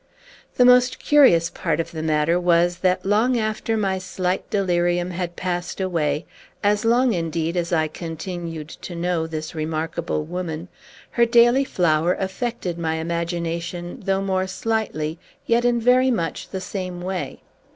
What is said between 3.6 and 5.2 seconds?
my slight delirium